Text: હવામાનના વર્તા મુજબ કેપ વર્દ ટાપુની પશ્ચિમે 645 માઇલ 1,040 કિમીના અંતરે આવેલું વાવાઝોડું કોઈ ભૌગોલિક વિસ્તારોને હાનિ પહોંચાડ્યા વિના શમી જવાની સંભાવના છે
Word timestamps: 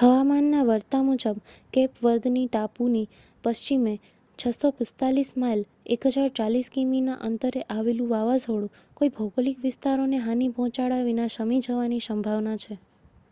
હવામાનના 0.00 0.66
વર્તા 0.66 0.98
મુજબ 1.06 1.38
કેપ 1.72 1.96
વર્દ 2.02 2.28
ટાપુની 2.34 3.08
પશ્ચિમે 3.44 3.94
645 4.38 5.32
માઇલ 5.36 5.64
1,040 5.96 6.72
કિમીના 6.76 7.18
અંતરે 7.24 7.66
આવેલું 7.70 8.14
વાવાઝોડું 8.14 8.72
કોઈ 8.96 9.14
ભૌગોલિક 9.20 9.62
વિસ્તારોને 9.62 10.24
હાનિ 10.24 10.52
પહોંચાડ્યા 10.54 11.10
વિના 11.10 11.30
શમી 11.34 11.62
જવાની 11.66 12.02
સંભાવના 12.08 12.58
છે 12.60 12.82